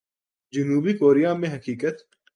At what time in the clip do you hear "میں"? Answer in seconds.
1.33-1.49